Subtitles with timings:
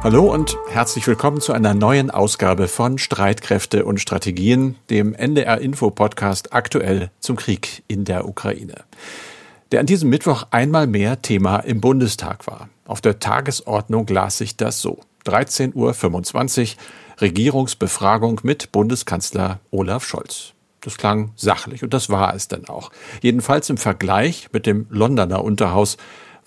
[0.00, 5.90] Hallo und herzlich willkommen zu einer neuen Ausgabe von Streitkräfte und Strategien, dem NDR Info
[5.90, 8.84] Podcast aktuell zum Krieg in der Ukraine.
[9.72, 12.68] Der an diesem Mittwoch einmal mehr Thema im Bundestag war.
[12.86, 15.00] Auf der Tagesordnung las sich das so.
[15.26, 16.82] 13.25 Uhr
[17.20, 20.52] Regierungsbefragung mit Bundeskanzler Olaf Scholz.
[20.80, 22.92] Das klang sachlich und das war es dann auch.
[23.20, 25.96] Jedenfalls im Vergleich mit dem Londoner Unterhaus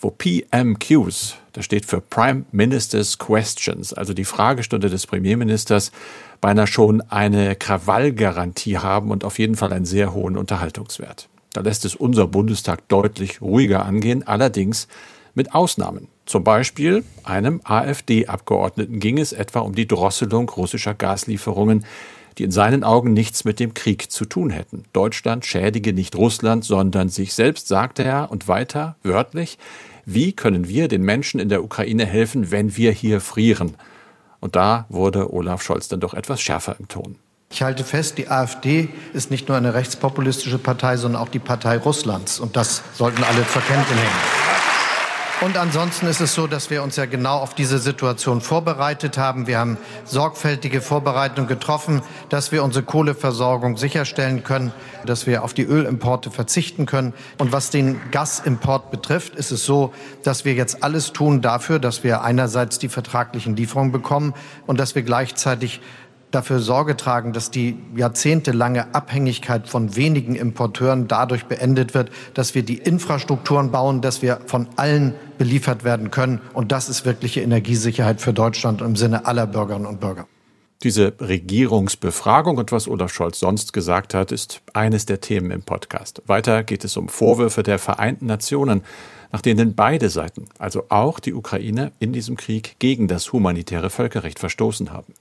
[0.01, 5.91] wo PMQs, das steht für Prime Minister's Questions, also die Fragestunde des Premierministers,
[6.39, 11.29] beinahe schon eine Krawallgarantie haben und auf jeden Fall einen sehr hohen Unterhaltungswert.
[11.53, 14.87] Da lässt es unser Bundestag deutlich ruhiger angehen, allerdings
[15.33, 16.07] mit Ausnahmen.
[16.25, 21.85] Zum Beispiel einem AfD-Abgeordneten ging es etwa um die Drosselung russischer Gaslieferungen,
[22.37, 24.85] die in seinen Augen nichts mit dem Krieg zu tun hätten.
[24.93, 29.57] Deutschland schädige nicht Russland, sondern sich selbst, sagte er, und weiter wörtlich,
[30.05, 33.75] wie können wir den Menschen in der Ukraine helfen, wenn wir hier frieren?
[34.39, 37.17] Und da wurde Olaf Scholz dann doch etwas schärfer im Ton.
[37.51, 41.77] Ich halte fest, die AfD ist nicht nur eine rechtspopulistische Partei, sondern auch die Partei
[41.77, 42.39] Russlands.
[42.39, 44.60] Und das sollten alle zur Kenntnis nehmen.
[45.41, 49.47] Und ansonsten ist es so, dass wir uns ja genau auf diese Situation vorbereitet haben.
[49.47, 54.71] Wir haben sorgfältige Vorbereitungen getroffen, dass wir unsere Kohleversorgung sicherstellen können,
[55.03, 57.15] dass wir auf die Ölimporte verzichten können.
[57.39, 62.03] Und was den Gasimport betrifft, ist es so, dass wir jetzt alles tun dafür, dass
[62.03, 64.35] wir einerseits die vertraglichen Lieferungen bekommen
[64.67, 65.81] und dass wir gleichzeitig
[66.31, 72.63] dafür Sorge tragen, dass die jahrzehntelange Abhängigkeit von wenigen Importeuren dadurch beendet wird, dass wir
[72.63, 76.41] die Infrastrukturen bauen, dass wir von allen beliefert werden können.
[76.53, 80.27] Und das ist wirkliche Energiesicherheit für Deutschland im Sinne aller Bürgerinnen und Bürger.
[80.83, 86.23] Diese Regierungsbefragung und was Olaf Scholz sonst gesagt hat, ist eines der Themen im Podcast.
[86.25, 88.81] Weiter geht es um Vorwürfe der Vereinten Nationen,
[89.31, 94.39] nach denen beide Seiten, also auch die Ukraine, in diesem Krieg gegen das humanitäre Völkerrecht
[94.39, 95.13] verstoßen haben.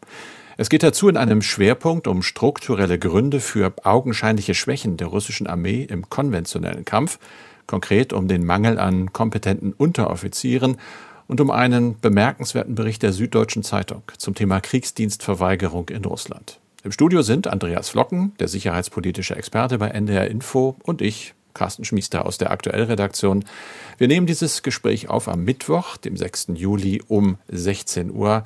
[0.61, 5.86] Es geht dazu in einem Schwerpunkt um strukturelle Gründe für augenscheinliche Schwächen der russischen Armee
[5.89, 7.18] im konventionellen Kampf,
[7.67, 10.77] konkret um den Mangel an kompetenten Unteroffizieren
[11.29, 16.61] und um einen bemerkenswerten Bericht der Süddeutschen Zeitung zum Thema Kriegsdienstverweigerung in Russland.
[16.85, 22.27] Im Studio sind Andreas Flocken, der sicherheitspolitische Experte bei NDR Info, und ich, Carsten Schmiester
[22.27, 23.46] aus der Aktuellredaktion.
[23.96, 26.48] Wir nehmen dieses Gespräch auf am Mittwoch, dem 6.
[26.52, 28.45] Juli um 16 Uhr.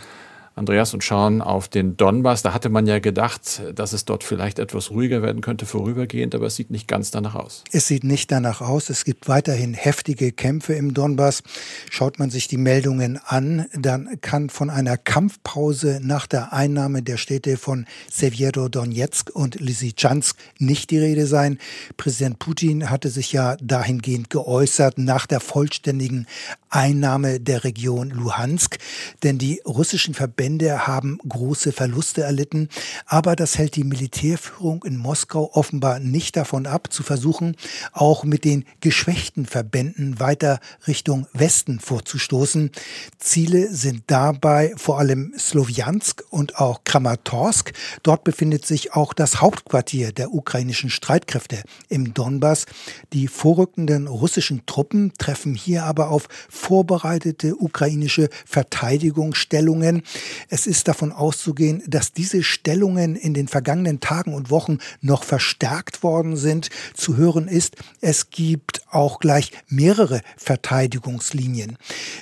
[0.57, 2.43] Andreas, und schauen auf den Donbass.
[2.43, 6.47] Da hatte man ja gedacht, dass es dort vielleicht etwas ruhiger werden könnte vorübergehend, aber
[6.47, 7.65] es sieht nicht ganz danach aus.
[7.73, 8.89] Es sieht nicht danach aus.
[8.89, 11.43] Es gibt weiterhin heftige Kämpfe im Donbass.
[11.91, 17.17] Schaut man sich die Meldungen an, dann kann von einer Kampfpause nach der Einnahme der
[17.17, 21.59] Städte von Severo-Donetsk und Lysychansk nicht die Rede sein.
[21.97, 26.29] Präsident Putin hatte sich ja dahingehend geäußert nach der vollständigen
[26.71, 28.79] Einnahme der Region Luhansk,
[29.25, 32.69] denn die russischen Verbände haben große Verluste erlitten,
[33.07, 37.57] aber das hält die Militärführung in Moskau offenbar nicht davon ab, zu versuchen,
[37.93, 42.71] auch mit den geschwächten Verbänden weiter Richtung Westen vorzustoßen.
[43.19, 47.73] Ziele sind dabei vor allem Slowiansk und auch Kramatorsk.
[48.03, 52.67] Dort befindet sich auch das Hauptquartier der ukrainischen Streitkräfte im Donbass.
[53.13, 60.03] Die vorrückenden russischen Truppen treffen hier aber auf vorbereitete ukrainische Verteidigungsstellungen.
[60.49, 66.03] Es ist davon auszugehen, dass diese Stellungen in den vergangenen Tagen und Wochen noch verstärkt
[66.03, 66.71] worden sind.
[66.95, 71.77] Zu hören ist, es gibt auch gleich mehrere Verteidigungslinien.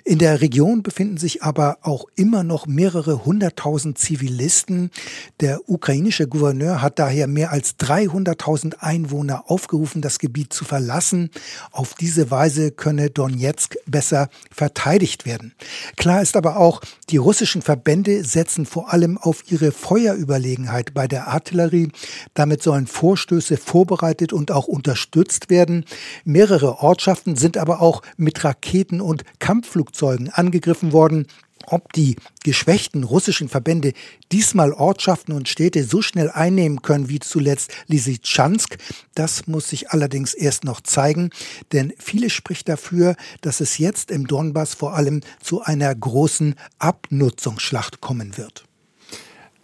[0.05, 4.91] In der Region befinden sich aber auch immer noch mehrere hunderttausend Zivilisten.
[5.41, 11.31] Der ukrainische Gouverneur hat daher mehr als 300.000 Einwohner aufgerufen, das Gebiet zu verlassen.
[11.71, 15.55] Auf diese Weise könne Donetsk besser verteidigt werden.
[15.97, 16.81] Klar ist aber auch,
[17.11, 21.91] die russischen Verbände setzen vor allem auf ihre Feuerüberlegenheit bei der Artillerie.
[22.35, 25.85] Damit sollen Vorstöße vorbereitet und auch unterstützt werden.
[26.25, 31.26] Mehrere Ortschaften sind aber auch mit Raketen und Kampfflugzeugen angegriffen worden.
[31.67, 33.93] Ob die geschwächten russischen Verbände
[34.31, 38.79] diesmal Ortschaften und Städte so schnell einnehmen können wie zuletzt Lysychansk,
[39.14, 41.31] das muss sich allerdings erst noch zeigen,
[41.73, 48.00] denn vieles spricht dafür, dass es jetzt im Donbass vor allem zu einer großen Abnutzungsschlacht
[48.00, 48.64] kommen wird.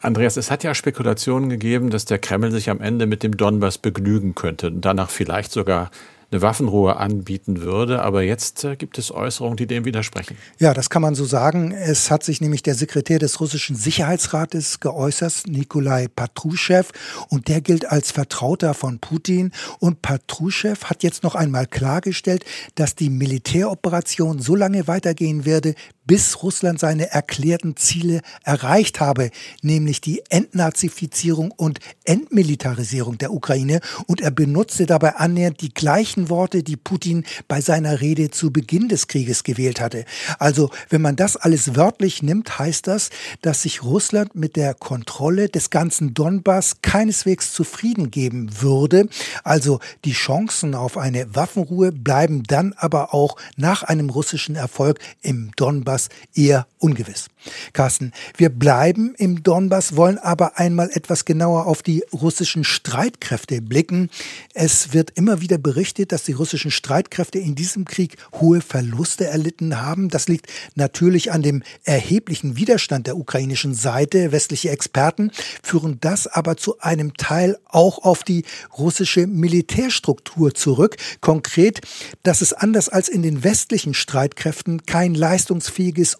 [0.00, 3.78] Andreas, es hat ja Spekulationen gegeben, dass der Kreml sich am Ende mit dem Donbass
[3.78, 5.90] begnügen könnte und danach vielleicht sogar
[6.30, 8.02] eine Waffenruhe anbieten würde.
[8.02, 10.36] Aber jetzt äh, gibt es Äußerungen, die dem widersprechen.
[10.58, 11.72] Ja, das kann man so sagen.
[11.72, 16.84] Es hat sich nämlich der Sekretär des russischen Sicherheitsrates geäußert, Nikolai Patruschew,
[17.28, 19.52] und der gilt als Vertrauter von Putin.
[19.78, 25.74] Und Patruschew hat jetzt noch einmal klargestellt, dass die Militäroperation so lange weitergehen werde,
[26.08, 29.30] bis Russland seine erklärten Ziele erreicht habe,
[29.62, 33.80] nämlich die Entnazifizierung und Entmilitarisierung der Ukraine.
[34.06, 38.88] Und er benutzte dabei annähernd die gleichen Worte, die Putin bei seiner Rede zu Beginn
[38.88, 40.06] des Krieges gewählt hatte.
[40.38, 43.10] Also, wenn man das alles wörtlich nimmt, heißt das,
[43.42, 49.08] dass sich Russland mit der Kontrolle des ganzen Donbass keineswegs zufrieden geben würde.
[49.44, 55.50] Also die Chancen auf eine Waffenruhe bleiben dann aber auch nach einem russischen Erfolg im
[55.56, 55.97] Donbass
[56.34, 57.26] eher ungewiss.
[57.72, 64.10] Carsten, wir bleiben im Donbass, wollen aber einmal etwas genauer auf die russischen Streitkräfte blicken.
[64.54, 69.80] Es wird immer wieder berichtet, dass die russischen Streitkräfte in diesem Krieg hohe Verluste erlitten
[69.80, 70.08] haben.
[70.08, 74.32] Das liegt natürlich an dem erheblichen Widerstand der ukrainischen Seite.
[74.32, 75.30] Westliche Experten
[75.62, 78.44] führen das aber zu einem Teil auch auf die
[78.76, 80.96] russische Militärstruktur zurück.
[81.20, 81.80] Konkret,
[82.22, 86.18] dass es anders als in den westlichen Streitkräften kein leistungsfähiges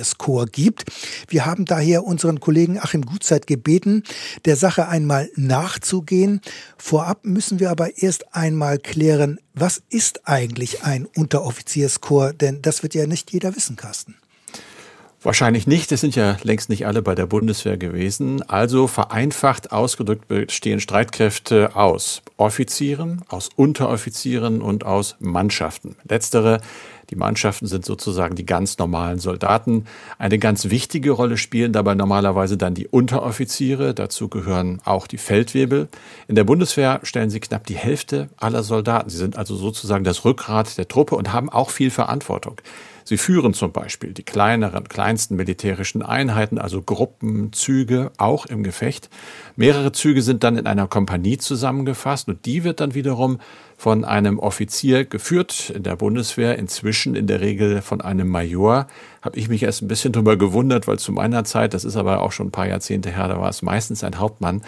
[0.00, 0.84] Unteroffizierskorps gibt.
[1.28, 4.02] Wir haben daher unseren Kollegen Achim Gutzeit gebeten,
[4.44, 6.40] der Sache einmal nachzugehen.
[6.78, 12.38] Vorab müssen wir aber erst einmal klären, was ist eigentlich ein Unteroffizierskorps?
[12.38, 14.16] Denn das wird ja nicht jeder wissen, Carsten.
[15.22, 15.92] Wahrscheinlich nicht.
[15.92, 18.40] Es sind ja längst nicht alle bei der Bundeswehr gewesen.
[18.48, 25.96] Also vereinfacht ausgedrückt bestehen Streitkräfte aus Offizieren, aus Unteroffizieren und aus Mannschaften.
[26.08, 26.62] Letztere,
[27.10, 29.84] die Mannschaften sind sozusagen die ganz normalen Soldaten.
[30.18, 33.94] Eine ganz wichtige Rolle spielen dabei normalerweise dann die Unteroffiziere.
[33.94, 35.88] Dazu gehören auch die Feldwebel.
[36.28, 39.10] In der Bundeswehr stellen sie knapp die Hälfte aller Soldaten.
[39.10, 42.60] Sie sind also sozusagen das Rückgrat der Truppe und haben auch viel Verantwortung.
[43.04, 49.10] Sie führen zum Beispiel die kleineren, kleinsten militärischen Einheiten, also Gruppen, Züge, auch im Gefecht.
[49.56, 53.40] Mehrere Züge sind dann in einer Kompanie zusammengefasst und die wird dann wiederum
[53.80, 58.86] von einem Offizier geführt in der Bundeswehr, inzwischen in der Regel von einem Major.
[59.22, 62.20] Habe ich mich erst ein bisschen drüber gewundert, weil zu meiner Zeit, das ist aber
[62.20, 64.60] auch schon ein paar Jahrzehnte her, da war es meistens ein Hauptmann.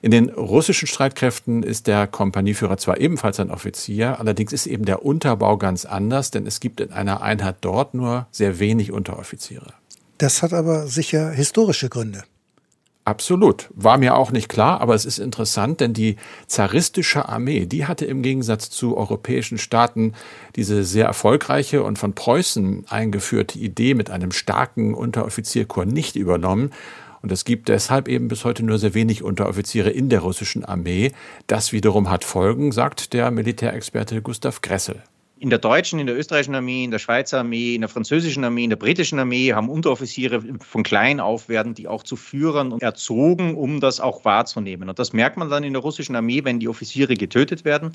[0.00, 5.04] In den russischen Streitkräften ist der Kompanieführer zwar ebenfalls ein Offizier, allerdings ist eben der
[5.04, 9.74] Unterbau ganz anders, denn es gibt in einer Einheit dort nur sehr wenig Unteroffiziere.
[10.16, 12.24] Das hat aber sicher historische Gründe.
[13.06, 13.68] Absolut.
[13.74, 16.16] War mir auch nicht klar, aber es ist interessant, denn die
[16.46, 20.14] zaristische Armee, die hatte im Gegensatz zu europäischen Staaten
[20.56, 26.70] diese sehr erfolgreiche und von Preußen eingeführte Idee mit einem starken Unteroffizierkorps nicht übernommen,
[27.24, 31.12] und es gibt deshalb eben bis heute nur sehr wenig Unteroffiziere in der russischen Armee.
[31.46, 35.02] Das wiederum hat Folgen, sagt der Militärexperte Gustav Gressel
[35.44, 38.64] in der deutschen, in der österreichischen Armee, in der Schweizer Armee, in der französischen Armee,
[38.64, 43.54] in der britischen Armee haben Unteroffiziere von klein auf werden die auch zu Führern erzogen,
[43.54, 44.88] um das auch wahrzunehmen.
[44.88, 47.92] Und das merkt man dann in der russischen Armee, wenn die Offiziere getötet werden,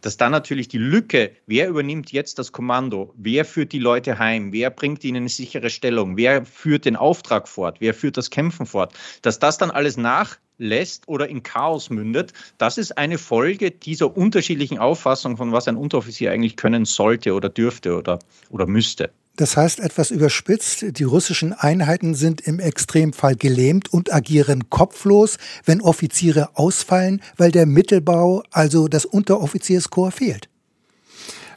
[0.00, 4.52] dass dann natürlich die Lücke, wer übernimmt jetzt das Kommando, wer führt die Leute heim,
[4.52, 8.64] wer bringt ihnen eine sichere Stellung, wer führt den Auftrag fort, wer führt das Kämpfen
[8.64, 12.32] fort, dass das dann alles nach lässt oder in Chaos mündet.
[12.58, 17.48] Das ist eine Folge dieser unterschiedlichen Auffassung von was ein Unteroffizier eigentlich können sollte oder
[17.48, 18.18] dürfte oder,
[18.50, 19.10] oder müsste.
[19.36, 25.80] Das heißt etwas überspitzt, die russischen Einheiten sind im Extremfall gelähmt und agieren kopflos, wenn
[25.80, 30.51] Offiziere ausfallen, weil der Mittelbau, also das Unteroffizierskorps fehlt.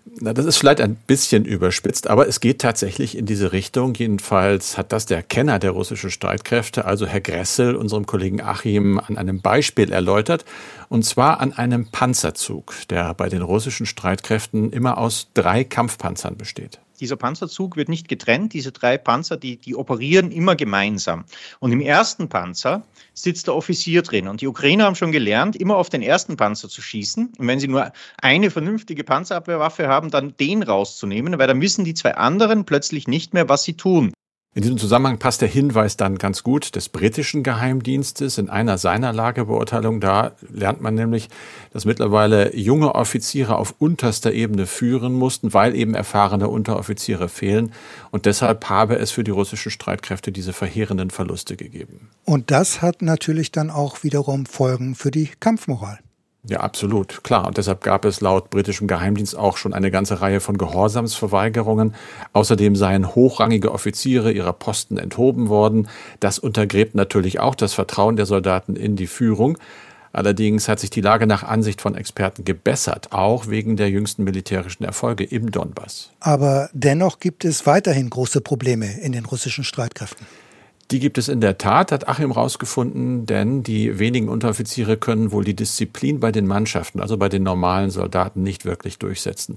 [0.08, 3.96] Na, das ist vielleicht ein bisschen überspitzt, aber es geht tatsächlich in diese Richtung.
[3.96, 9.18] Jedenfalls hat das der Kenner der russischen Streitkräfte, also Herr Gressel, unserem Kollegen Achim, an
[9.18, 10.46] einem Beispiel erläutert.
[10.90, 16.80] Und zwar an einem Panzerzug, der bei den russischen Streitkräften immer aus drei Kampfpanzern besteht
[17.00, 18.54] dieser Panzerzug wird nicht getrennt.
[18.54, 21.26] Diese drei Panzer, die, die operieren immer gemeinsam.
[21.60, 22.84] Und im ersten Panzer
[23.14, 24.28] sitzt der Offizier drin.
[24.28, 27.34] Und die Ukrainer haben schon gelernt, immer auf den ersten Panzer zu schießen.
[27.38, 31.94] Und wenn sie nur eine vernünftige Panzerabwehrwaffe haben, dann den rauszunehmen, weil dann wissen die
[31.94, 34.14] zwei anderen plötzlich nicht mehr, was sie tun.
[34.58, 39.12] In diesem Zusammenhang passt der Hinweis dann ganz gut des britischen Geheimdienstes in einer seiner
[39.12, 40.00] Lagebeurteilungen.
[40.00, 41.28] Da lernt man nämlich,
[41.74, 47.74] dass mittlerweile junge Offiziere auf unterster Ebene führen mussten, weil eben erfahrene Unteroffiziere fehlen.
[48.12, 52.08] Und deshalb habe es für die russischen Streitkräfte diese verheerenden Verluste gegeben.
[52.24, 56.00] Und das hat natürlich dann auch wiederum Folgen für die Kampfmoral.
[56.48, 57.48] Ja, absolut, klar.
[57.48, 61.96] Und deshalb gab es laut britischem Geheimdienst auch schon eine ganze Reihe von Gehorsamsverweigerungen.
[62.34, 65.88] Außerdem seien hochrangige Offiziere ihrer Posten enthoben worden.
[66.20, 69.58] Das untergräbt natürlich auch das Vertrauen der Soldaten in die Führung.
[70.14, 74.86] Allerdings hat sich die Lage nach Ansicht von Experten gebessert, auch wegen der jüngsten militärischen
[74.86, 76.12] Erfolge im Donbass.
[76.22, 80.26] Aber dennoch gibt es weiterhin große Probleme in den russischen Streitkräften.
[80.92, 85.44] Die gibt es in der Tat, hat Achim rausgefunden, denn die wenigen Unteroffiziere können wohl
[85.44, 89.56] die Disziplin bei den Mannschaften, also bei den normalen Soldaten, nicht wirklich durchsetzen.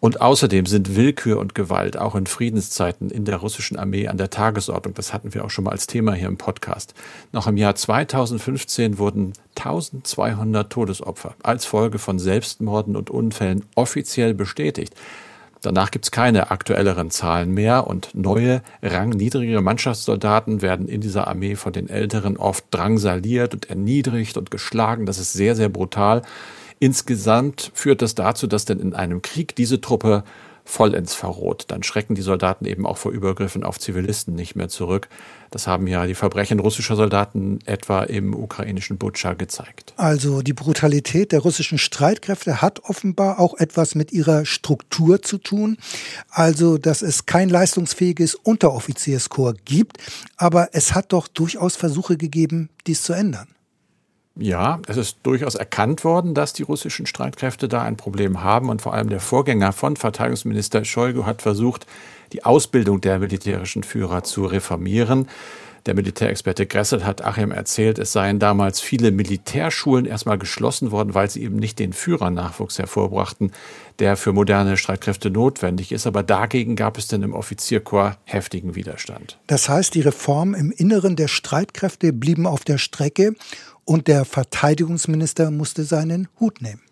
[0.00, 4.30] Und außerdem sind Willkür und Gewalt auch in Friedenszeiten in der russischen Armee an der
[4.30, 4.94] Tagesordnung.
[4.94, 6.94] Das hatten wir auch schon mal als Thema hier im Podcast.
[7.32, 14.94] Noch im Jahr 2015 wurden 1200 Todesopfer als Folge von Selbstmorden und Unfällen offiziell bestätigt.
[15.62, 21.56] Danach gibt es keine aktuelleren Zahlen mehr und neue, rangniedrigere Mannschaftssoldaten werden in dieser Armee
[21.56, 25.06] von den Älteren oft drangsaliert und erniedrigt und geschlagen.
[25.06, 26.22] Das ist sehr, sehr brutal.
[26.80, 30.22] Insgesamt führt das dazu, dass denn in einem Krieg diese Truppe
[30.68, 31.64] vollends verroht.
[31.68, 35.08] Dann schrecken die Soldaten eben auch vor Übergriffen auf Zivilisten nicht mehr zurück.
[35.50, 39.94] Das haben ja die Verbrechen russischer Soldaten etwa im ukrainischen Butscha gezeigt.
[39.96, 45.78] Also die Brutalität der russischen Streitkräfte hat offenbar auch etwas mit ihrer Struktur zu tun.
[46.28, 49.96] Also, dass es kein leistungsfähiges Unteroffizierskorps gibt.
[50.36, 53.48] Aber es hat doch durchaus Versuche gegeben, dies zu ändern.
[54.40, 58.68] Ja, es ist durchaus erkannt worden, dass die russischen Streitkräfte da ein Problem haben.
[58.68, 61.86] Und vor allem der Vorgänger von Verteidigungsminister Shoigu hat versucht,
[62.32, 65.28] die Ausbildung der militärischen Führer zu reformieren.
[65.88, 71.30] Der Militärexperte Gressel hat Achim erzählt, es seien damals viele Militärschulen erstmal geschlossen worden, weil
[71.30, 73.52] sie eben nicht den Führernachwuchs hervorbrachten,
[73.98, 76.06] der für moderne Streitkräfte notwendig ist.
[76.06, 79.38] Aber dagegen gab es denn im Offizierkorps heftigen Widerstand.
[79.46, 83.34] Das heißt, die Reformen im Inneren der Streitkräfte blieben auf der Strecke
[83.86, 86.82] und der Verteidigungsminister musste seinen Hut nehmen.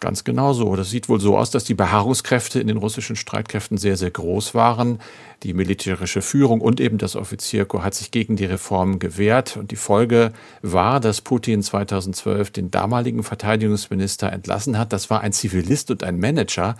[0.00, 0.74] Ganz genau so.
[0.76, 4.54] Das sieht wohl so aus, dass die Beharrungskräfte in den russischen Streitkräften sehr, sehr groß
[4.54, 4.98] waren.
[5.42, 9.58] Die militärische Führung und eben das Offizierkorps hat sich gegen die Reformen gewehrt.
[9.58, 14.94] Und die Folge war, dass Putin 2012 den damaligen Verteidigungsminister entlassen hat.
[14.94, 16.76] Das war ein Zivilist und ein Manager,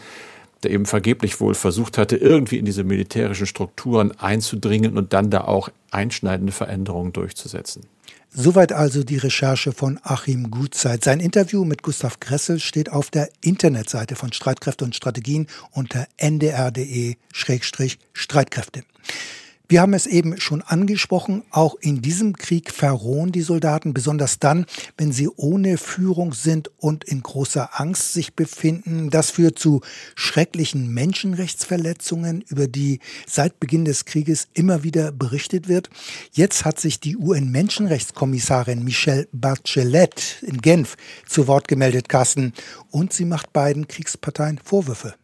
[0.62, 5.42] der eben vergeblich wohl versucht hatte, irgendwie in diese militärischen Strukturen einzudringen und dann da
[5.42, 7.82] auch einschneidende Veränderungen durchzusetzen.
[8.32, 11.02] Soweit also die Recherche von Achim Gutzeit.
[11.02, 18.84] Sein Interview mit Gustav Gressel steht auf der Internetseite von Streitkräfte und Strategien unter ndr.de-streitkräfte.
[19.70, 24.66] Wir haben es eben schon angesprochen, auch in diesem Krieg verrohen die Soldaten, besonders dann,
[24.98, 29.10] wenn sie ohne Führung sind und in großer Angst sich befinden.
[29.10, 29.80] Das führt zu
[30.16, 32.98] schrecklichen Menschenrechtsverletzungen, über die
[33.28, 35.88] seit Beginn des Krieges immer wieder berichtet wird.
[36.32, 40.96] Jetzt hat sich die UN-Menschenrechtskommissarin Michelle Bachelet in Genf
[41.28, 42.54] zu Wort gemeldet, Carsten,
[42.90, 45.14] und sie macht beiden Kriegsparteien Vorwürfe.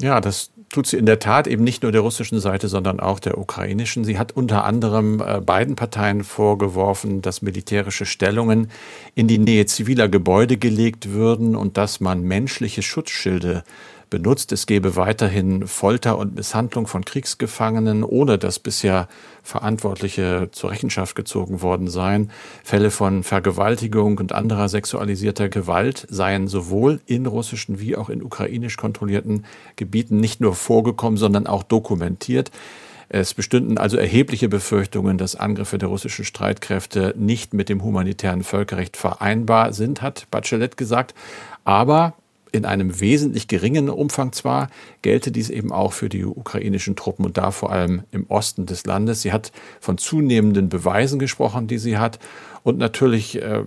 [0.00, 3.18] Ja, das tut sie in der Tat eben nicht nur der russischen Seite, sondern auch
[3.20, 4.04] der ukrainischen.
[4.04, 8.70] Sie hat unter anderem äh, beiden Parteien vorgeworfen, dass militärische Stellungen
[9.14, 13.64] in die Nähe ziviler Gebäude gelegt würden und dass man menschliche Schutzschilde
[14.10, 14.52] benutzt.
[14.52, 19.08] Es gebe weiterhin Folter und Misshandlung von Kriegsgefangenen, ohne dass bisher
[19.42, 22.30] Verantwortliche zur Rechenschaft gezogen worden seien.
[22.64, 28.76] Fälle von Vergewaltigung und anderer sexualisierter Gewalt seien sowohl in russischen wie auch in ukrainisch
[28.76, 29.44] kontrollierten
[29.76, 32.50] Gebieten nicht nur vorgekommen, sondern auch dokumentiert.
[33.08, 38.96] Es bestünden also erhebliche Befürchtungen, dass Angriffe der russischen Streitkräfte nicht mit dem humanitären Völkerrecht
[38.96, 41.14] vereinbar sind, hat Bachelet gesagt.
[41.64, 42.14] Aber
[42.56, 44.68] in einem wesentlich geringen Umfang zwar,
[45.02, 48.86] gelte dies eben auch für die ukrainischen Truppen und da vor allem im Osten des
[48.86, 49.22] Landes.
[49.22, 52.18] Sie hat von zunehmenden Beweisen gesprochen, die sie hat
[52.66, 53.62] und natürlich äh,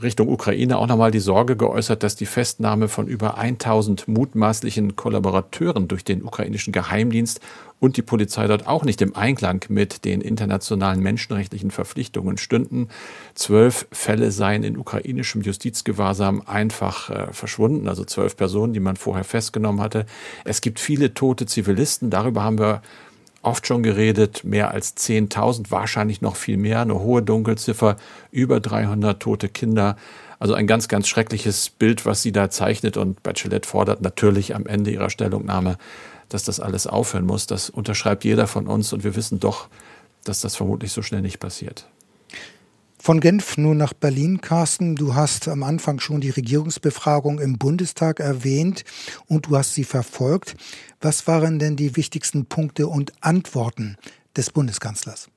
[0.00, 5.88] Richtung Ukraine auch nochmal die Sorge geäußert, dass die Festnahme von über 1000 mutmaßlichen Kollaborateuren
[5.88, 7.40] durch den ukrainischen Geheimdienst
[7.80, 12.90] und die Polizei dort auch nicht im Einklang mit den internationalen menschenrechtlichen Verpflichtungen stünden.
[13.34, 19.24] Zwölf Fälle seien in ukrainischem Justizgewahrsam einfach äh, verschwunden, also zwölf Personen, die man vorher
[19.24, 20.06] festgenommen hatte.
[20.44, 22.82] Es gibt viele tote Zivilisten, darüber haben wir
[23.44, 27.96] oft schon geredet, mehr als 10.000, wahrscheinlich noch viel mehr, eine hohe Dunkelziffer,
[28.30, 29.96] über 300 tote Kinder.
[30.38, 32.96] Also ein ganz, ganz schreckliches Bild, was sie da zeichnet.
[32.96, 35.78] Und Bachelet fordert natürlich am Ende ihrer Stellungnahme,
[36.28, 37.46] dass das alles aufhören muss.
[37.46, 39.68] Das unterschreibt jeder von uns und wir wissen doch,
[40.24, 41.86] dass das vermutlich so schnell nicht passiert.
[43.04, 44.96] Von Genf nun nach Berlin, Carsten.
[44.96, 48.82] Du hast am Anfang schon die Regierungsbefragung im Bundestag erwähnt
[49.26, 50.56] und du hast sie verfolgt.
[51.02, 53.98] Was waren denn die wichtigsten Punkte und Antworten
[54.34, 55.28] des Bundeskanzlers?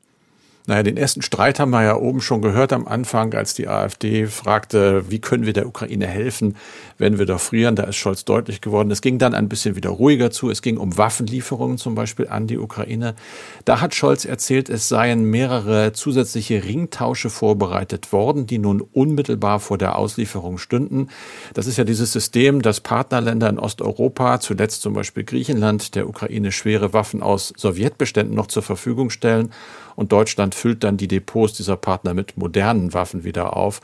[0.67, 4.27] Naja, den ersten Streit haben wir ja oben schon gehört am Anfang, als die AfD
[4.27, 6.57] fragte, wie können wir der Ukraine helfen,
[6.97, 7.77] wenn wir doch frieren.
[7.77, 8.91] Da ist Scholz deutlich geworden.
[8.91, 10.49] Es ging dann ein bisschen wieder ruhiger zu.
[10.49, 13.15] Es ging um Waffenlieferungen zum Beispiel an die Ukraine.
[13.63, 19.77] Da hat Scholz erzählt, es seien mehrere zusätzliche Ringtausche vorbereitet worden, die nun unmittelbar vor
[19.77, 21.07] der Auslieferung stünden.
[21.53, 26.51] Das ist ja dieses System, dass Partnerländer in Osteuropa, zuletzt zum Beispiel Griechenland, der Ukraine
[26.51, 29.53] schwere Waffen aus Sowjetbeständen noch zur Verfügung stellen
[29.97, 33.81] und Deutschland füllt dann die Depots dieser Partner mit modernen Waffen wieder auf.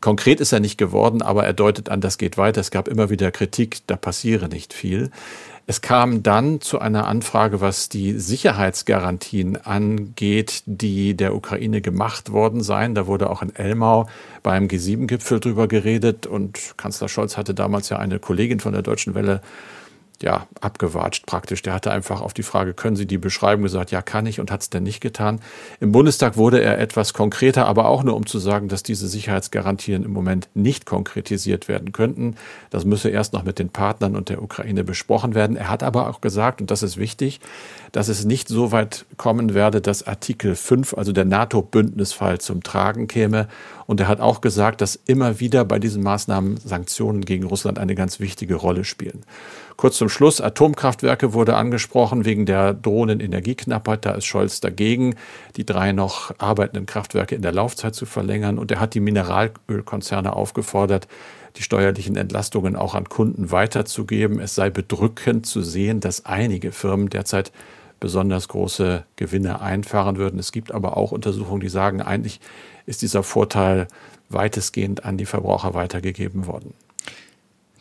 [0.00, 2.60] Konkret ist er nicht geworden, aber er deutet an, das geht weiter.
[2.60, 5.12] Es gab immer wieder Kritik, da passiere nicht viel.
[5.66, 12.62] Es kam dann zu einer Anfrage, was die Sicherheitsgarantien angeht, die der Ukraine gemacht worden
[12.62, 12.96] seien.
[12.96, 14.08] Da wurde auch in Elmau
[14.42, 19.14] beim G7-Gipfel drüber geredet und Kanzler Scholz hatte damals ja eine Kollegin von der Deutschen
[19.14, 19.40] Welle
[20.22, 21.62] ja, abgewatscht praktisch.
[21.62, 24.50] Der hatte einfach auf die Frage, können Sie die beschreiben, gesagt, ja, kann ich und
[24.50, 25.40] hat es denn nicht getan.
[25.80, 30.04] Im Bundestag wurde er etwas konkreter, aber auch nur um zu sagen, dass diese Sicherheitsgarantien
[30.04, 32.36] im Moment nicht konkretisiert werden könnten.
[32.70, 35.56] Das müsse erst noch mit den Partnern und der Ukraine besprochen werden.
[35.56, 37.40] Er hat aber auch gesagt, und das ist wichtig,
[37.92, 43.06] dass es nicht so weit kommen werde, dass Artikel 5, also der NATO-Bündnisfall zum Tragen
[43.06, 43.48] käme.
[43.86, 47.94] Und er hat auch gesagt, dass immer wieder bei diesen Maßnahmen Sanktionen gegen Russland eine
[47.94, 49.24] ganz wichtige Rolle spielen.
[49.76, 54.04] Kurz zum Schluss, Atomkraftwerke wurde angesprochen wegen der drohenden Energieknappheit.
[54.04, 55.16] Da ist Scholz dagegen,
[55.56, 58.58] die drei noch arbeitenden Kraftwerke in der Laufzeit zu verlängern.
[58.58, 61.08] Und er hat die Mineralölkonzerne aufgefordert,
[61.56, 64.38] die steuerlichen Entlastungen auch an Kunden weiterzugeben.
[64.38, 67.50] Es sei bedrückend zu sehen, dass einige Firmen derzeit
[67.98, 70.38] besonders große Gewinne einfahren würden.
[70.38, 72.40] Es gibt aber auch Untersuchungen, die sagen, eigentlich
[72.84, 73.86] ist dieser Vorteil
[74.28, 76.74] weitestgehend an die Verbraucher weitergegeben worden.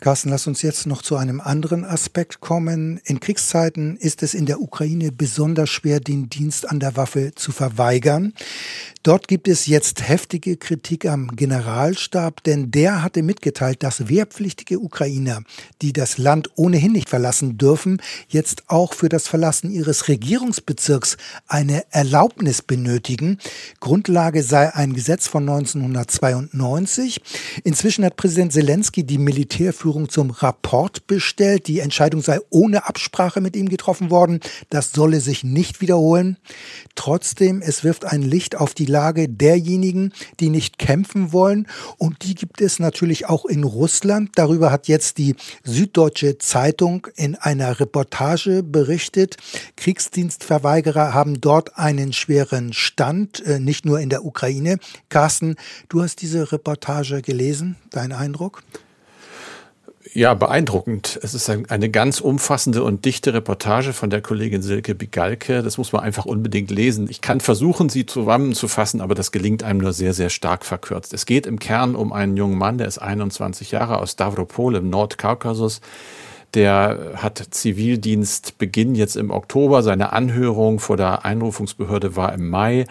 [0.02, 3.00] Carsten, lass uns jetzt noch zu einem anderen Aspekt kommen.
[3.04, 7.52] In Kriegszeiten ist es in der Ukraine besonders schwer, den Dienst an der Waffe zu
[7.52, 8.34] verweigern.
[9.04, 15.42] Dort gibt es jetzt heftige Kritik am Generalstab, denn der hatte mitgeteilt, dass wehrpflichtige Ukrainer,
[15.82, 21.18] die das Land ohnehin nicht verlassen dürfen, jetzt auch für das Verlassen ihres Regierungsbezirks
[21.48, 23.40] eine Erlaubnis benötigen.
[23.80, 27.22] Grundlage sei ein Gesetz von 1992.
[27.64, 31.66] Inzwischen hat Präsident Zelensky die Militärführung zum Rapport bestellt.
[31.66, 34.42] Die Entscheidung sei ohne Absprache mit ihm getroffen worden.
[34.70, 36.38] Das solle sich nicht wiederholen.
[36.94, 41.68] Trotzdem, es wirft ein Licht auf die Lage derjenigen, die nicht kämpfen wollen.
[41.98, 44.32] Und die gibt es natürlich auch in Russland.
[44.36, 49.38] Darüber hat jetzt die Süddeutsche Zeitung in einer Reportage berichtet.
[49.78, 54.78] Kriegsdienstverweigerer haben dort einen schweren Stand, äh, nicht nur in der Ukraine.
[55.10, 55.56] Carsten,
[55.90, 57.78] du hast diese Reportage gelesen.
[57.90, 58.64] Dein Eindruck?
[60.14, 61.18] Ja, beeindruckend.
[61.24, 65.64] Es ist eine ganz umfassende und dichte Reportage von der Kollegin Silke Bigalke.
[65.64, 67.08] Das muss man einfach unbedingt lesen.
[67.10, 71.14] Ich kann versuchen, sie zusammenzufassen, aber das gelingt einem nur sehr, sehr stark verkürzt.
[71.14, 74.90] Es geht im Kern um einen jungen Mann, der ist 21 Jahre aus Stavropol im
[74.90, 75.80] Nordkaukasus.
[76.56, 79.82] Der hat Zivildienstbeginn jetzt im Oktober.
[79.82, 82.86] Seine Anhörung vor der Einrufungsbehörde war im Mai.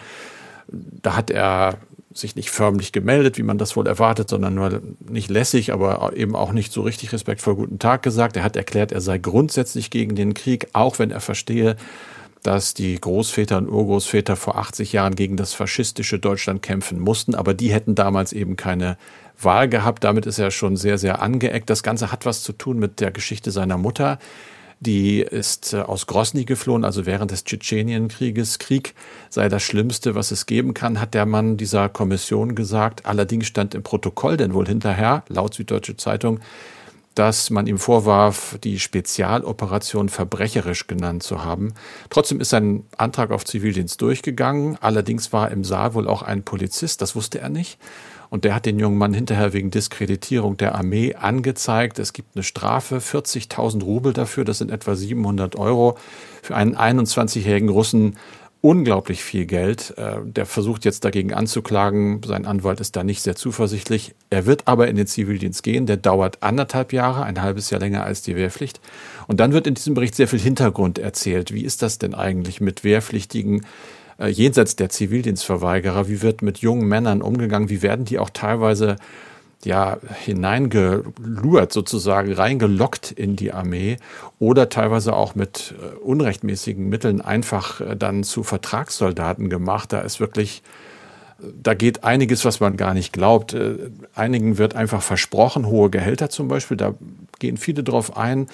[0.67, 1.77] Da hat er
[2.13, 6.35] sich nicht förmlich gemeldet, wie man das wohl erwartet, sondern nur nicht lässig, aber eben
[6.35, 8.37] auch nicht so richtig respektvoll guten Tag gesagt.
[8.37, 11.75] Er hat erklärt, er sei grundsätzlich gegen den Krieg, auch wenn er verstehe,
[12.43, 17.53] dass die Großväter und Urgroßväter vor 80 Jahren gegen das faschistische Deutschland kämpfen mussten, aber
[17.53, 18.97] die hätten damals eben keine
[19.39, 20.03] Wahl gehabt.
[20.03, 21.69] Damit ist er schon sehr, sehr angeeckt.
[21.69, 24.17] Das Ganze hat was zu tun mit der Geschichte seiner Mutter,
[24.81, 28.57] die ist äh, aus Grosny geflohen, also während des Tschetschenienkrieges.
[28.57, 28.95] Krieg
[29.29, 33.05] sei das Schlimmste, was es geben kann, hat der Mann dieser Kommission gesagt.
[33.05, 36.39] Allerdings stand im Protokoll denn wohl hinterher, laut Süddeutsche Zeitung,
[37.13, 41.73] dass man ihm vorwarf, die Spezialoperation verbrecherisch genannt zu haben.
[42.09, 44.79] Trotzdem ist sein Antrag auf Zivildienst durchgegangen.
[44.81, 47.77] Allerdings war im Saal wohl auch ein Polizist, das wusste er nicht.
[48.31, 51.99] Und der hat den jungen Mann hinterher wegen Diskreditierung der Armee angezeigt.
[51.99, 55.97] Es gibt eine Strafe, 40.000 Rubel dafür, das sind etwa 700 Euro.
[56.41, 58.15] Für einen 21-jährigen Russen
[58.61, 59.95] unglaublich viel Geld.
[59.97, 62.21] Äh, der versucht jetzt dagegen anzuklagen.
[62.23, 64.15] Sein Anwalt ist da nicht sehr zuversichtlich.
[64.29, 65.85] Er wird aber in den Zivildienst gehen.
[65.85, 68.79] Der dauert anderthalb Jahre, ein halbes Jahr länger als die Wehrpflicht.
[69.27, 71.53] Und dann wird in diesem Bericht sehr viel Hintergrund erzählt.
[71.53, 73.65] Wie ist das denn eigentlich mit Wehrpflichtigen?
[74.21, 78.97] Äh, jenseits der Zivildienstverweigerer, wie wird mit jungen Männern umgegangen, wie werden die auch teilweise
[79.63, 83.97] ja, hineingelurt, sozusagen reingelockt in die Armee
[84.39, 89.93] oder teilweise auch mit äh, unrechtmäßigen Mitteln einfach äh, dann zu Vertragssoldaten gemacht.
[89.93, 90.63] Da ist wirklich,
[91.39, 93.53] da geht einiges, was man gar nicht glaubt.
[93.53, 96.95] Äh, einigen wird einfach versprochen, hohe Gehälter zum Beispiel, da
[97.39, 98.47] gehen viele drauf ein.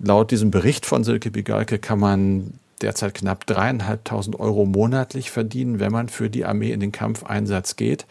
[0.00, 5.92] Laut diesem Bericht von Silke Bigalke kann man derzeit knapp dreieinhalbtausend Euro monatlich verdienen, wenn
[5.92, 8.06] man für die Armee in den Kampfeinsatz geht.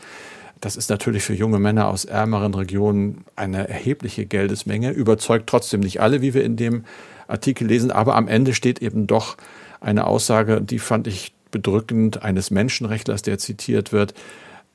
[0.61, 6.01] Das ist natürlich für junge Männer aus ärmeren Regionen eine erhebliche Geldesmenge, überzeugt trotzdem nicht
[6.01, 6.85] alle, wie wir in dem
[7.27, 9.37] Artikel lesen, aber am Ende steht eben doch
[9.79, 14.13] eine Aussage, die fand ich bedrückend, eines Menschenrechtlers, der zitiert wird.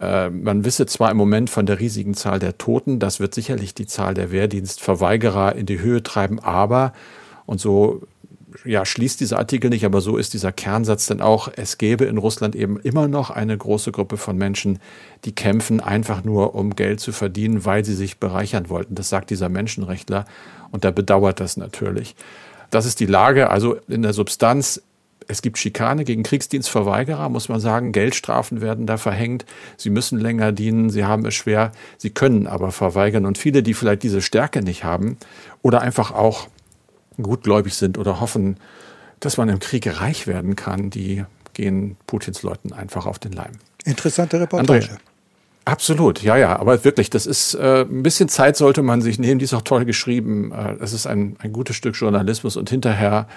[0.00, 3.74] Äh, man wisse zwar im Moment von der riesigen Zahl der Toten, das wird sicherlich
[3.74, 6.92] die Zahl der Wehrdienstverweigerer in die Höhe treiben, aber,
[7.46, 8.02] und so
[8.64, 12.18] ja, schließt dieser Artikel nicht, aber so ist dieser Kernsatz denn auch, es gäbe in
[12.18, 14.78] Russland eben immer noch eine große Gruppe von Menschen,
[15.24, 18.94] die kämpfen einfach nur, um Geld zu verdienen, weil sie sich bereichern wollten.
[18.94, 20.24] Das sagt dieser Menschenrechtler
[20.70, 22.14] und der bedauert das natürlich.
[22.70, 23.50] Das ist die Lage.
[23.50, 24.82] Also in der Substanz
[25.28, 27.92] es gibt Schikane gegen Kriegsdienstverweigerer, muss man sagen.
[27.92, 29.44] Geldstrafen werden da verhängt.
[29.76, 30.90] Sie müssen länger dienen.
[30.90, 31.72] Sie haben es schwer.
[31.96, 33.26] Sie können aber verweigern.
[33.26, 35.16] Und viele, die vielleicht diese Stärke nicht haben
[35.62, 36.48] oder einfach auch
[37.20, 38.56] gutgläubig sind oder hoffen,
[39.20, 43.52] dass man im Krieg reich werden kann, die gehen Putins Leuten einfach auf den Leim.
[43.84, 44.86] Interessante Reportage.
[44.86, 44.98] André,
[45.64, 49.38] absolut, ja, ja, aber wirklich, das ist äh, ein bisschen Zeit sollte man sich nehmen,
[49.38, 50.52] die ist auch toll geschrieben.
[50.52, 53.28] Äh, es ist ein, ein gutes Stück Journalismus und hinterher,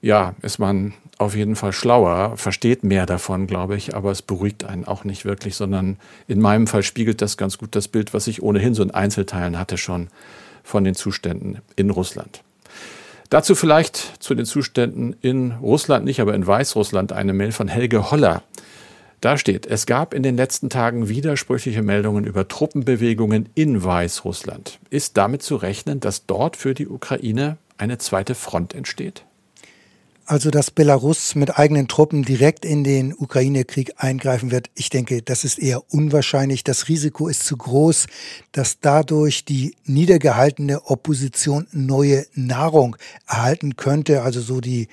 [0.00, 4.64] ja, ist man auf jeden Fall schlauer, versteht mehr davon, glaube ich, aber es beruhigt
[4.64, 5.96] einen auch nicht wirklich, sondern
[6.28, 9.58] in meinem Fall spiegelt das ganz gut das Bild, was ich ohnehin so in Einzelteilen
[9.58, 10.08] hatte schon
[10.62, 12.42] von den Zuständen in Russland.
[13.30, 18.10] Dazu vielleicht zu den Zuständen in Russland nicht, aber in Weißrussland eine Mail von Helge
[18.10, 18.42] Holler.
[19.20, 24.78] Da steht, es gab in den letzten Tagen widersprüchliche Meldungen über Truppenbewegungen in Weißrussland.
[24.90, 29.25] Ist damit zu rechnen, dass dort für die Ukraine eine zweite Front entsteht?
[30.28, 35.44] Also, dass Belarus mit eigenen Truppen direkt in den Ukraine-Krieg eingreifen wird, ich denke, das
[35.44, 36.64] ist eher unwahrscheinlich.
[36.64, 38.06] Das Risiko ist zu groß,
[38.50, 42.96] dass dadurch die niedergehaltene Opposition neue Nahrung
[43.28, 44.22] erhalten könnte.
[44.22, 44.88] Also so die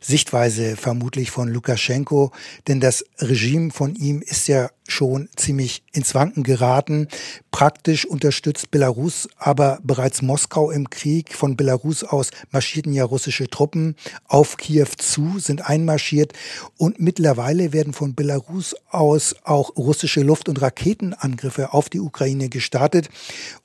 [0.00, 2.32] Sichtweise vermutlich von Lukaschenko.
[2.66, 7.08] Denn das Regime von ihm ist ja schon ziemlich ins Wanken geraten.
[7.50, 11.34] Praktisch unterstützt Belarus aber bereits Moskau im Krieg.
[11.34, 13.96] Von Belarus aus marschierten ja russische Truppen
[14.26, 16.32] auf Kiew zu, sind einmarschiert
[16.76, 23.08] und mittlerweile werden von Belarus aus auch russische Luft- und Raketenangriffe auf die Ukraine gestartet.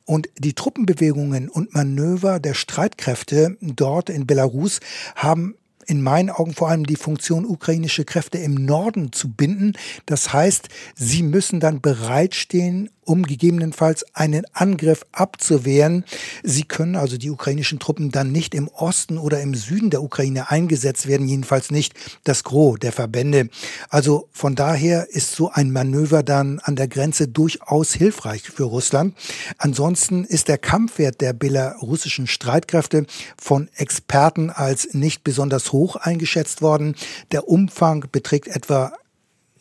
[0.06, 4.82] Und die Truppenbewegungen und Manöver der Streitkräfte dort in Belarus
[5.16, 5.56] haben
[5.88, 9.74] in meinen Augen vor allem die Funktion, ukrainische Kräfte im Norden zu binden.
[10.06, 16.06] Das heißt, sie müssen dann bereitstehen, um gegebenenfalls einen Angriff abzuwehren.
[16.44, 20.50] Sie können also die ukrainischen Truppen dann nicht im Osten oder im Süden der Ukraine
[20.50, 23.50] eingesetzt werden, jedenfalls nicht das Gros der Verbände.
[23.90, 29.16] Also von daher ist so ein Manöver dann an der Grenze durchaus hilfreich für Russland.
[29.58, 33.06] Ansonsten ist der Kampfwert der belarussischen Streitkräfte
[33.38, 36.96] von Experten als nicht besonders hoch eingeschätzt worden.
[37.32, 38.94] Der Umfang beträgt etwa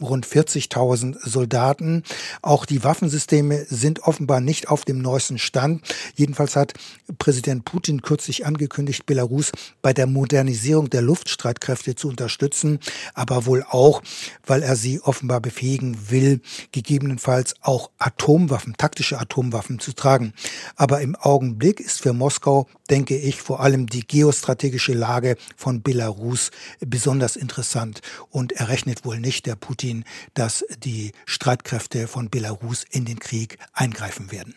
[0.03, 2.03] rund 40.000 Soldaten.
[2.43, 5.83] Auch die Waffensysteme sind offenbar nicht auf dem neuesten Stand.
[6.15, 6.75] Jedenfalls hat
[7.19, 12.79] Präsident Putin kürzlich angekündigt, Belarus bei der Modernisierung der Luftstreitkräfte zu unterstützen,
[13.15, 14.03] aber wohl auch,
[14.47, 16.41] weil er sie offenbar befähigen will,
[16.73, 20.33] gegebenenfalls auch Atomwaffen, taktische Atomwaffen zu tragen.
[20.77, 26.53] Aber im Augenblick ist für Moskau, denke ich, vor allem die geostrategische Lage von Belarus
[26.79, 28.01] besonders interessant
[28.31, 33.19] und er rechnet wohl nicht, der Putin, Putin, dass die Streitkräfte von Belarus in den
[33.19, 34.55] Krieg eingreifen werden.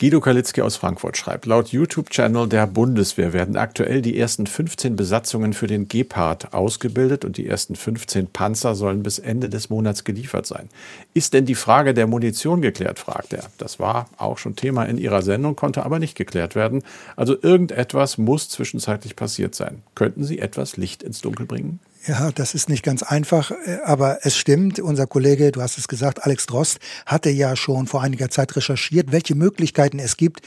[0.00, 5.54] Guido Kalitzki aus Frankfurt schreibt, laut YouTube-Channel der Bundeswehr werden aktuell die ersten 15 Besatzungen
[5.54, 10.46] für den Gepard ausgebildet und die ersten 15 Panzer sollen bis Ende des Monats geliefert
[10.46, 10.68] sein.
[11.14, 13.46] Ist denn die Frage der Munition geklärt, fragt er.
[13.58, 16.84] Das war auch schon Thema in Ihrer Sendung, konnte aber nicht geklärt werden.
[17.16, 19.82] Also irgendetwas muss zwischenzeitlich passiert sein.
[19.96, 21.80] Könnten Sie etwas Licht ins Dunkel bringen?
[22.06, 24.78] Ja, das ist nicht ganz einfach, äh, aber es stimmt.
[24.78, 29.10] Unser Kollege, du hast es gesagt, Alex Drost, hatte ja schon vor einiger Zeit recherchiert,
[29.10, 30.42] welche Möglichkeiten es gibt,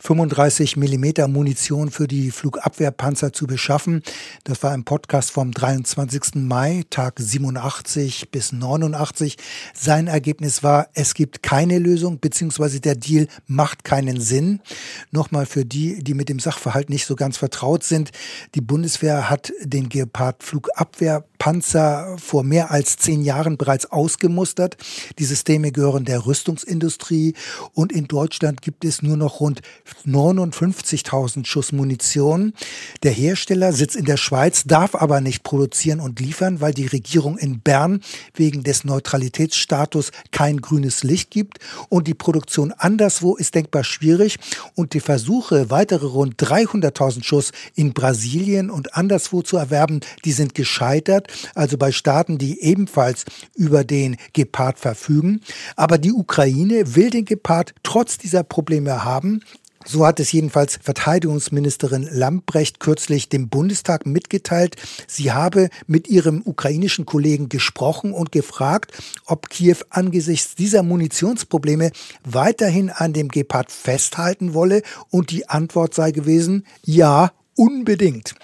[0.00, 4.02] 35 Millimeter Munition für die Flugabwehrpanzer zu beschaffen.
[4.44, 6.36] Das war im Podcast vom 23.
[6.36, 9.36] Mai, Tag 87 bis 89.
[9.74, 14.60] Sein Ergebnis war, es gibt keine Lösung, beziehungsweise der Deal macht keinen Sinn.
[15.10, 18.10] Nochmal für die, die mit dem Sachverhalt nicht so ganz vertraut sind.
[18.54, 24.76] Die Bundeswehr hat den Gepard Flugabwehr Abwehr Abwehrpanzer vor mehr als zehn Jahren bereits ausgemustert.
[25.18, 27.34] Die Systeme gehören der Rüstungsindustrie
[27.74, 29.60] und in Deutschland gibt es nur noch rund
[30.06, 32.54] 59.000 Schuss Munition.
[33.02, 37.36] Der Hersteller sitzt in der Schweiz, darf aber nicht produzieren und liefern, weil die Regierung
[37.36, 38.00] in Bern
[38.34, 41.58] wegen des Neutralitätsstatus kein grünes Licht gibt
[41.90, 44.38] und die Produktion anderswo ist denkbar schwierig
[44.74, 50.54] und die Versuche, weitere rund 300.000 Schuss in Brasilien und anderswo zu erwerben, die sind
[50.54, 55.40] gescheitert, also bei Staaten, die ebenfalls über den Gepard verfügen.
[55.76, 59.40] Aber die Ukraine will den Gepard trotz dieser Probleme haben.
[59.86, 64.76] So hat es jedenfalls Verteidigungsministerin Lambrecht kürzlich dem Bundestag mitgeteilt.
[65.06, 68.92] Sie habe mit ihrem ukrainischen Kollegen gesprochen und gefragt,
[69.26, 71.90] ob Kiew angesichts dieser Munitionsprobleme
[72.24, 74.82] weiterhin an dem Gepard festhalten wolle.
[75.10, 78.34] Und die Antwort sei gewesen, ja, unbedingt.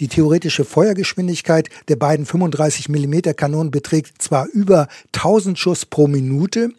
[0.00, 6.70] Die theoretische Feuergeschwindigkeit der beiden 35 mm Kanonen beträgt zwar über 1000 Schuss pro Minute,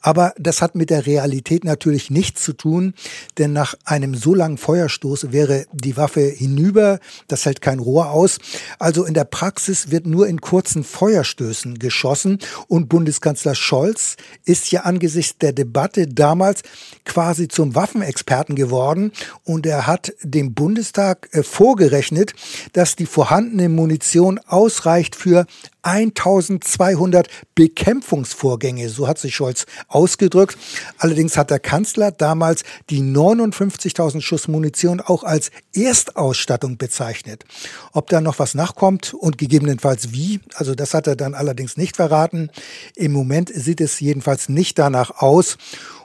[0.00, 2.94] aber das hat mit der Realität natürlich nichts zu tun,
[3.38, 8.38] denn nach einem so langen Feuerstoß wäre die Waffe hinüber, das hält kein Rohr aus.
[8.78, 14.82] Also in der Praxis wird nur in kurzen Feuerstößen geschossen und Bundeskanzler Scholz ist ja
[14.82, 16.62] angesichts der Debatte damals
[17.04, 19.12] quasi zum Waffenexperten geworden
[19.44, 22.34] und er hat dem Bundestag vorgerechnet,
[22.72, 25.46] dass die vorhandene Munition ausreicht für
[25.82, 30.56] 1200 Bekämpfungsvorgänge, so hat sich Scholz ausgedrückt.
[30.98, 37.44] Allerdings hat der Kanzler damals die 59.000 Schuss Munition auch als Erstausstattung bezeichnet.
[37.92, 41.96] Ob da noch was nachkommt und gegebenenfalls wie, also das hat er dann allerdings nicht
[41.96, 42.50] verraten.
[42.94, 45.58] Im Moment sieht es jedenfalls nicht danach aus.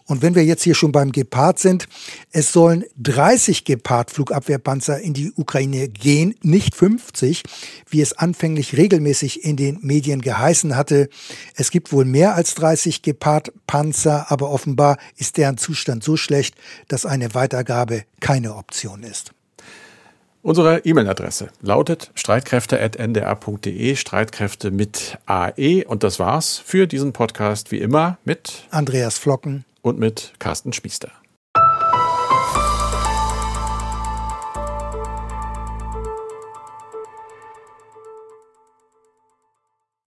[0.08, 1.90] Und wenn wir jetzt hier schon beim Gepard sind,
[2.32, 7.44] es sollen 30 Gepard-Flugabwehrpanzer in die Ukraine gehen, nicht 50,
[7.90, 11.10] wie es anfänglich regelmäßig in den Medien geheißen hatte.
[11.56, 16.56] Es gibt wohl mehr als 30 Gepard-Panzer, aber offenbar ist deren Zustand so schlecht,
[16.88, 19.32] dass eine Weitergabe keine Option ist.
[20.48, 25.84] Unsere E-Mail-Adresse lautet streitkräfte.ndr.de, Streitkräfte mit AE.
[25.86, 31.12] Und das war's für diesen Podcast wie immer mit Andreas Flocken und mit Carsten Schmiester.